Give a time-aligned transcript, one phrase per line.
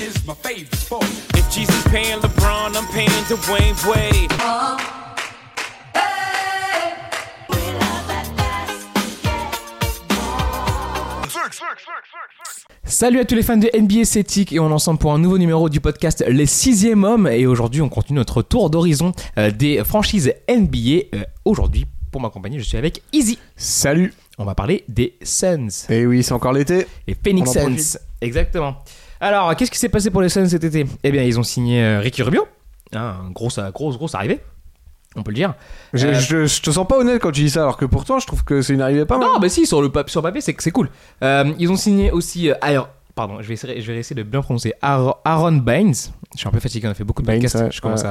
[0.00, 1.04] is my favorite sport.
[1.34, 4.30] If Jesus paying LeBron, I'm paying Dwayne Wade.
[12.84, 15.38] Salut à tous les fans de NBA Celtic et on est ensemble pour un nouveau
[15.38, 19.82] numéro du podcast Les Sixième Hommes et aujourd'hui on continue notre tour d'horizon euh, des
[19.84, 21.16] franchises NBA.
[21.16, 23.38] Euh, aujourd'hui pour m'accompagner je suis avec Easy.
[23.56, 26.86] Salut On va parler des Suns Et oui, c'est encore l'été.
[27.06, 27.98] et Phoenix Suns.
[28.20, 28.76] Exactement.
[29.20, 30.86] Alors qu'est-ce qui s'est passé pour les Suns cet été?
[31.04, 32.46] Eh bien ils ont signé euh, Ricky Rubio,
[32.94, 34.40] hein, un grosse grosse grosse arrivée,
[35.16, 35.54] on peut le dire.
[35.92, 38.18] Je, Euh, je- je te sens pas honnête quand tu dis ça, alors que pourtant,
[38.18, 39.28] je trouve que c'est une arrivée pas mal.
[39.28, 40.88] Non, bah si, sur le sur papier, c'est c'est cool.
[41.22, 42.50] Euh, ils ont signé aussi.
[42.50, 44.72] euh, alors, pardon, je vais, essayer, je vais essayer de bien prononcer.
[44.80, 45.94] Aaron, Baines.
[46.34, 47.56] Je suis un peu fatigué, on a fait beaucoup de podcasts.
[47.56, 48.08] ouais, je commence ouais.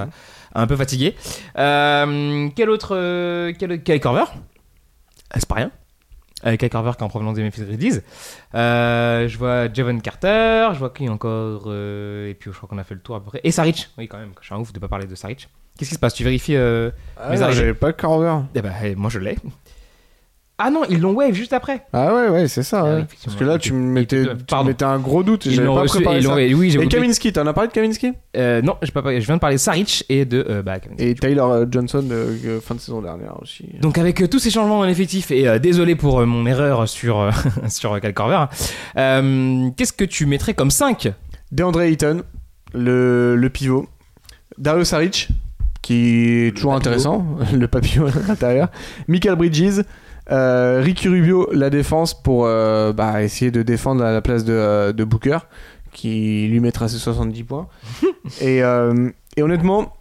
[0.54, 1.16] à, un peu fatigué.
[1.58, 2.96] Euh, quel autre.
[2.96, 4.26] euh, quel, quel Corver?
[5.32, 5.72] Ah, C'est pas rien.
[6.44, 8.00] Avec Kyle Corver qui est en provenance des Memphis Grizzlies.
[8.56, 10.70] Euh, je vois Javon Carter.
[10.74, 11.64] Je vois qui encore.
[11.68, 13.42] euh, et puis je crois qu'on a fait le tour à peu près.
[13.44, 13.90] Et Saric.
[13.98, 14.32] Oui, quand même.
[14.40, 15.50] Je suis un ouf de pas parler de Saric.
[15.78, 16.14] Qu'est-ce qui se passe?
[16.14, 16.56] Tu vérifies.
[16.56, 17.60] euh, Ah, mes arrivées?
[17.60, 18.36] j'avais pas Carver.
[18.56, 19.38] Eh ben, moi je l'ai.
[20.62, 21.86] Ah non, ils l'ont wave juste après.
[21.94, 22.82] Ah ouais, ouais, c'est ça.
[22.86, 23.06] Ah ouais.
[23.24, 24.26] Parce que là, tu me mettais, Et-
[24.64, 25.46] me mettais un gros doute.
[25.46, 26.36] Ils J'avais l'ont pas reçu et préparé ils l'ont ça.
[26.36, 26.88] Oui, Et.
[26.90, 28.12] Kaminski, t'en as parlé de Kaminski?
[28.38, 30.76] Euh, non, pas parlé- je viens de parler de Saric et de euh, bah.
[30.98, 33.66] Et Tyler euh, Johnson, euh, euh, fin de saison dernière aussi.
[33.82, 36.88] Donc avec euh, tous ces changements dans l'effectif et euh, désolé pour euh, mon erreur
[36.90, 37.32] sur euh,
[37.70, 38.46] sur euh, Korver,
[38.98, 41.14] euh, qu'est-ce que tu mettrais comme 5
[41.52, 42.24] DeAndre Ayton,
[42.74, 43.88] le, le pivot.
[44.58, 45.30] Dario Saric,
[45.82, 46.78] qui est toujours papillot.
[46.92, 47.26] intéressant,
[47.58, 48.68] le papillon à l'intérieur.
[49.08, 49.82] Michael Bridges,
[50.32, 54.54] euh, Ricky Rubio, la défense pour euh, bah, essayer de défendre à la place de,
[54.54, 55.40] euh, de Booker,
[55.92, 57.68] qui lui mettra ses 70 points.
[58.42, 59.94] et, euh, et honnêtement,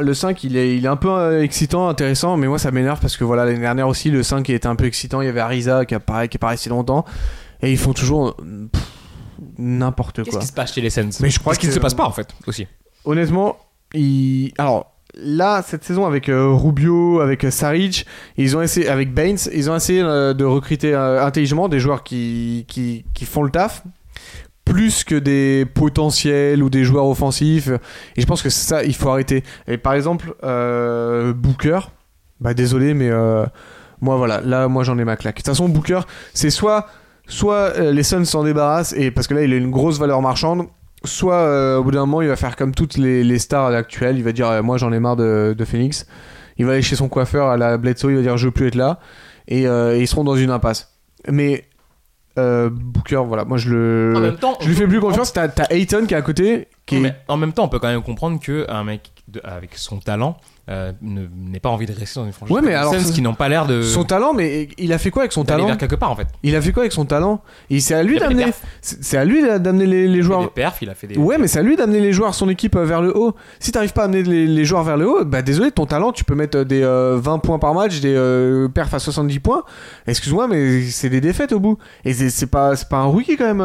[0.00, 3.16] le 5, il est, il est un peu excitant, intéressant, mais moi ça m'énerve parce
[3.16, 5.22] que voilà, l'année dernière aussi, le 5 il était un peu excitant.
[5.22, 7.06] Il y avait Ariza qui apparaît, qui apparaît si longtemps,
[7.62, 8.36] et ils font toujours
[9.56, 10.40] n'importe Qu'est-ce quoi.
[10.40, 12.04] qui se passe chez les Suns Mais je crois Qu'est-ce qui ne se passe pas
[12.04, 12.66] en fait aussi
[13.04, 13.56] Honnêtement,
[13.94, 14.52] ils...
[14.58, 18.06] alors là cette saison avec euh, Rubio, avec euh, Saric,
[18.36, 22.64] ils ont essayé avec Baines, ils ont essayé euh, de recruter intelligemment des joueurs qui,
[22.68, 23.82] qui qui font le taf
[24.64, 27.70] plus que des potentiels ou des joueurs offensifs.
[28.16, 29.42] Et je pense que ça, il faut arrêter.
[29.66, 30.32] Et par exemple,
[31.34, 31.80] Booker,
[32.40, 33.10] bah désolé, mais
[34.00, 35.36] moi voilà, là moi j'en ai ma claque.
[35.36, 36.00] De toute façon, Booker,
[36.34, 36.86] c'est soit
[37.26, 40.66] soit les Suns s'en débarrassent et parce que là il a une grosse valeur marchande,
[41.04, 44.16] soit euh, au bout d'un moment il va faire comme toutes les, les stars actuelles,
[44.18, 46.06] il va dire euh, moi j'en ai marre de, de Phoenix,
[46.58, 48.66] il va aller chez son coiffeur à la Bledsoe, il va dire je veux plus
[48.68, 48.98] être là.
[49.48, 50.94] Et, euh, et ils seront dans une impasse.
[51.28, 51.64] Mais
[52.36, 55.32] Booker, voilà, moi je le, En même temps, je lui fais plus confiance.
[55.32, 57.78] T'as t'as Ayton qui est à côté, qui est- Mais en même temps, on peut
[57.78, 60.36] quand même comprendre que un mec de- avec son talent
[60.70, 62.54] euh, n'ait pas envie de rester dans une franchise.
[62.54, 64.98] Ouais, mais alors, Suns ça- qui n'ont pas l'air de son talent, mais il a
[64.98, 66.28] fait quoi avec son talent vers quelque part en fait?
[66.42, 67.42] Il a fait quoi avec son talent?
[67.70, 68.46] Et c'est à lui d'amener,
[68.80, 71.16] c'est à lui d'amener les, les Il a fait des perfs, il a fait des.
[71.18, 73.34] Ouais, mais c'est à lui d'amener les joueurs, son équipe euh, vers le haut.
[73.58, 76.12] Si t'arrives pas à amener les, les joueurs vers le haut, bah désolé, ton talent,
[76.12, 79.40] tu peux mettre euh, des euh, 20 points par match, des euh, perfs à 70
[79.40, 79.64] points.
[80.06, 81.78] Excuse-moi, mais c'est des défaites au bout.
[82.04, 83.60] Et c'est pas, pas un rookie quand même,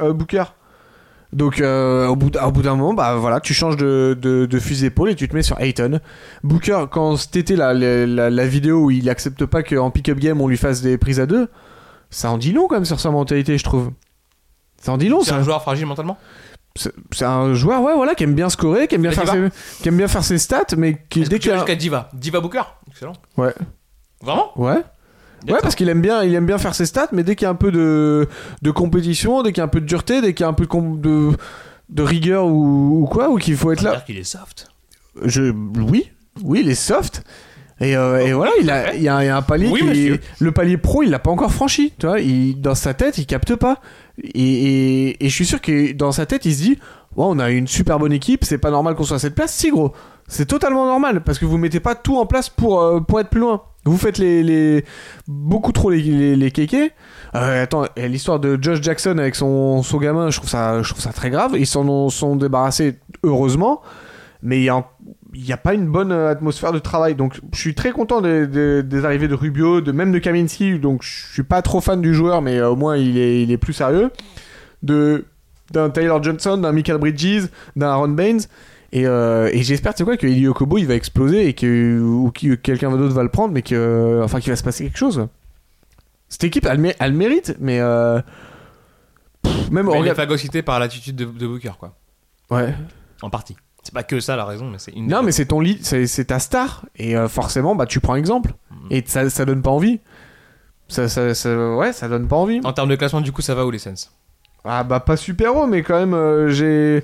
[0.00, 0.44] euh, Booker.
[1.32, 5.08] Donc euh, au bout d'un moment, bah voilà, tu changes de, de, de fusil d'épaule
[5.10, 5.98] et tu te mets sur Ayton.
[6.44, 10.40] Booker, quand été la, la, la- la vidéo où il accepte pas qu'en pick-up game
[10.42, 11.48] on lui fasse des prises à deux,
[12.10, 13.92] ça en dit long quand même sur sa mentalité, je trouve.
[14.80, 16.18] Ça en dit long, C'est un joueur fragile mentalement?
[16.74, 19.48] c'est un joueur ouais voilà qui aime bien scorer qui aime bien faire ses,
[19.82, 22.08] qui aime bien faire ses stats mais qui dès tu qu'il a- jusqu'à Diva?
[22.14, 22.62] Diva Booker?
[22.90, 23.12] Excellent.
[23.36, 23.52] ouais
[24.22, 24.50] Vraiment?
[24.56, 24.82] Ouais
[25.48, 27.48] ouais parce qu'il aime bien il aime bien faire ses stats mais dès qu'il y
[27.48, 28.28] a un peu de
[28.62, 30.52] de compétition dès qu'il y a un peu de dureté dès qu'il y a un
[30.52, 31.30] peu de de,
[31.88, 34.68] de rigueur ou, ou quoi ou qu'il faut être là qu'il est soft.
[35.24, 36.10] je oui
[36.42, 37.24] oui il est soft
[37.80, 40.76] et, euh, et voilà il a il y, a un palier Oui, qui le palier
[40.76, 43.80] pro il l'a pas encore franchi tu vois il, dans sa tête il capte pas
[44.22, 46.78] et, et, et je suis sûr que dans sa tête il se dit
[47.14, 49.52] Ouais, on a une super bonne équipe, c'est pas normal qu'on soit à cette place.
[49.52, 49.92] Si gros,
[50.28, 53.28] c'est totalement normal parce que vous mettez pas tout en place pour, euh, pour être
[53.28, 53.64] plus loin.
[53.84, 54.22] Vous faites
[55.26, 56.92] beaucoup trop les, les, kékés.
[57.34, 60.82] Euh, attends, l'histoire de Josh Jackson avec son, son gamin, je trouve ça,
[61.14, 61.56] très grave.
[61.58, 63.82] Ils s'en ont- sont débarrassés heureusement,
[64.40, 67.16] mais il y a, pas une bonne atmosphère de travail.
[67.16, 70.78] Donc je suis très content des, arrivées de Rubio, de même de Kaminski.
[70.78, 73.50] Donc je suis pas trop fan du joueur, mais euh, au moins il est, il
[73.50, 74.10] est plus sérieux.
[74.84, 78.42] D'un Tyler Johnson, d'un Michael Bridges, d'un Aaron Baines.
[78.92, 81.98] Et, euh, et j'espère, tu sais quoi, que Eli Okobo il va exploser et que
[82.00, 84.98] ou que quelqu'un d'autre va le prendre, mais que enfin qu'il va se passer quelque
[84.98, 85.26] chose.
[86.28, 88.20] Cette équipe, elle, mé- elle mérite, mais euh,
[89.42, 91.94] pff, même Mais il est regarde- phagocyté par l'attitude de, de Booker, quoi.
[92.50, 92.74] ouais.
[93.22, 93.56] En partie.
[93.82, 95.08] C'est pas que ça la raison, mais c'est une.
[95.08, 98.52] Non, mais c'est ton lead, c'est ta star, et euh, forcément, bah tu prends exemple,
[98.70, 98.86] Mhm.
[98.90, 100.00] et ça, ça donne pas envie.
[100.88, 102.60] Ça, ça, ça- ouais, ça donne pas envie.
[102.64, 103.94] En termes de classement, du coup, ça va où les Suns?
[104.64, 107.02] Ah bah pas super haut, mais quand même, euh, j'ai.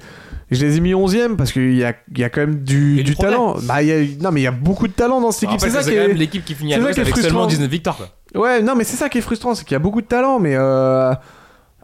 [0.50, 3.02] Je les ai mis 11ème parce qu'il y a, y a quand même du, du
[3.04, 3.56] du talent.
[3.64, 5.60] Bah, y a, non, mais il y a beaucoup de talent dans cette équipe.
[5.60, 6.14] C'est ça qui est.
[6.14, 7.46] l'équipe qui finit à avec seulement frustrant.
[7.46, 7.96] 19 victoires.
[7.98, 8.40] Quoi.
[8.40, 10.38] Ouais, non, mais c'est ça qui est frustrant, c'est qu'il y a beaucoup de talent,
[10.38, 11.12] mais euh,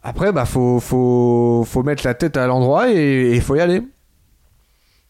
[0.03, 3.83] après, bah, faut, faut, faut mettre la tête à l'endroit et il faut y aller.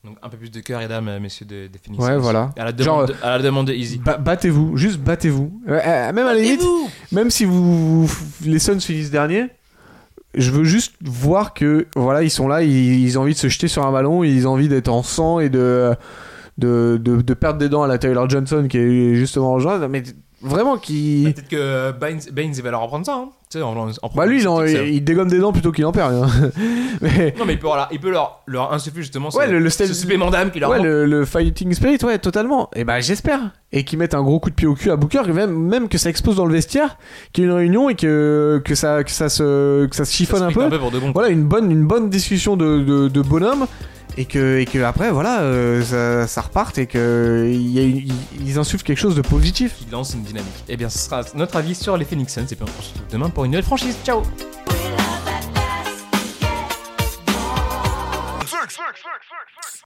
[0.05, 2.05] Donc un peu plus de cœur et d'âme, euh, messieurs de, des Phoenix.
[2.05, 2.50] Ouais, voilà.
[2.58, 3.99] À la demande, Genre, de, à la demande de Easy.
[3.99, 5.60] Ba- battez-vous, juste battez-vous.
[5.69, 6.62] Euh, euh, même à la limite,
[7.12, 8.10] même si vous,
[8.44, 9.46] les Suns finissent dernier,
[10.36, 13.69] je veux juste voir que voilà, ils sont là, ils, ont envie de se jeter
[13.69, 15.94] sur un ballon, ils ont envie d'être en sang et de,
[16.58, 20.02] de, de, perdre des dents à la Taylor Johnson qui est justement rejoint, mais
[20.40, 21.32] vraiment qui.
[21.34, 23.14] Peut-être que Baines, Baines il va leur apprendre ça.
[23.14, 23.31] Hein.
[23.54, 25.84] Tu sais, en, en, en Bah lui, il, en- il dégomme des dents plutôt qu'il
[25.86, 26.12] en perd.
[26.12, 26.26] hein.
[27.00, 29.60] mais Non, mais il peut, voilà, il peut leur, leur insuffler justement Ouais, ce, le-
[29.60, 32.68] le ce supplément d'âme qui leur ouais, le, le fighting spirit, ouais, totalement.
[32.74, 33.38] Et bah j'espère.
[33.70, 35.98] Et qu'ils mettent un gros coup de pied au cul à Booker, même, même que
[35.98, 36.96] ça explose dans le vestiaire,
[37.32, 40.10] qu'il y ait une réunion et que, que, ça, que, ça, se, que ça se
[40.10, 40.68] Ça chiffonne un peu.
[40.78, 41.12] pour de bon.
[41.12, 43.66] Voilà, une bonne, une bonne discussion de, de, de bonhomme.
[44.16, 48.99] Et que, et que après, voilà, euh, ça, ça reparte et qu'ils ils insufflent quelque
[48.99, 49.76] chose de positif.
[49.78, 50.52] Qui lance une dynamique.
[50.69, 52.43] Et bien, ce sera notre avis sur les Phoenix Suns.
[52.43, 53.96] Et puis on se retrouve demain pour une nouvelle franchise.
[54.05, 54.22] Ciao